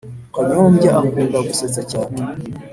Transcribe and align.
Kanyombya 0.33 0.89
akunda 1.01 1.37
gusetsa 1.47 1.81
cyane 1.91 2.15